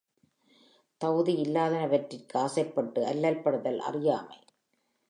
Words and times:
தகுதியில்லாதன்வற்றிற்கு 1.01 2.37
ஆசைப்பட்டு 2.37 3.05
அல்லல்படுதல் 3.05 3.79
அறியாமை. 3.79 4.37